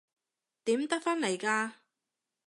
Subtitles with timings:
[0.65, 1.73] 點得返嚟㗎？